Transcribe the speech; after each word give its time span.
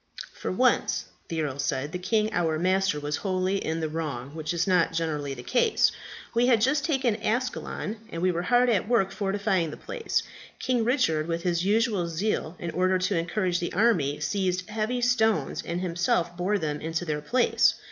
"For 0.33 0.51
once," 0.51 1.05
the 1.27 1.43
earl 1.43 1.59
said, 1.59 1.91
"the 1.91 1.99
king 1.99 2.33
our 2.33 2.57
master 2.57 2.99
was 2.99 3.17
wholly 3.17 3.57
in 3.57 3.81
the 3.81 3.87
wrong, 3.87 4.33
which 4.33 4.51
is 4.51 4.65
not 4.65 4.93
generally 4.93 5.35
the 5.35 5.43
case. 5.43 5.91
We 6.33 6.47
had 6.47 6.59
just 6.59 6.83
taken 6.83 7.17
Ascalon, 7.21 7.97
and 8.09 8.23
were 8.23 8.41
hard 8.41 8.67
at 8.67 8.87
work 8.87 9.11
fortifying 9.11 9.69
the 9.69 9.77
place. 9.77 10.23
King 10.57 10.83
Richard 10.83 11.27
with 11.27 11.43
his 11.43 11.65
usual 11.65 12.07
zeal, 12.07 12.55
in 12.57 12.71
order 12.71 12.97
to 12.97 13.15
encourage 13.15 13.59
the 13.59 13.73
army, 13.73 14.19
seized 14.19 14.67
heavy 14.71 15.01
stones 15.03 15.61
and 15.61 15.81
himself 15.81 16.35
bore 16.35 16.57
them 16.57 16.81
into 16.81 17.05
their 17.05 17.21
place. 17.21 17.75